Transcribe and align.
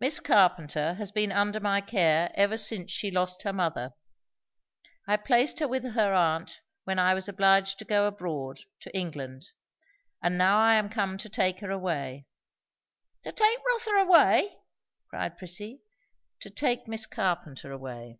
"Miss 0.00 0.18
Carpenter 0.18 0.94
has 0.94 1.12
been 1.12 1.30
under 1.30 1.60
my 1.60 1.80
care 1.80 2.32
ever 2.34 2.56
since 2.56 2.90
she 2.90 3.12
lost 3.12 3.42
her 3.44 3.52
mother. 3.52 3.92
I 5.06 5.16
placed 5.18 5.60
her 5.60 5.68
with 5.68 5.84
her 5.84 6.12
aunt 6.12 6.62
when 6.82 6.98
I 6.98 7.14
was 7.14 7.28
obliged 7.28 7.78
to 7.78 7.84
go 7.84 8.08
abroad, 8.08 8.58
to 8.80 8.92
England; 8.92 9.52
and 10.20 10.36
now 10.36 10.58
I 10.58 10.74
am 10.74 10.88
come 10.88 11.16
to 11.18 11.28
take 11.28 11.60
her 11.60 11.70
away." 11.70 12.26
"To 13.22 13.30
take 13.30 13.60
Rotha 13.64 13.90
away?" 13.92 14.58
cried 15.08 15.38
Prissy. 15.38 15.80
"To 16.40 16.50
take 16.50 16.88
Miss 16.88 17.06
Carpenter 17.06 17.70
away." 17.70 18.18